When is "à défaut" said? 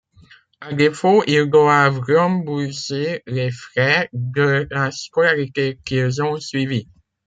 0.59-1.23